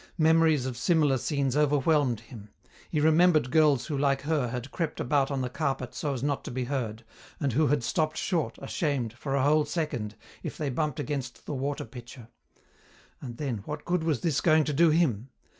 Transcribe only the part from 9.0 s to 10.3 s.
for a whole second,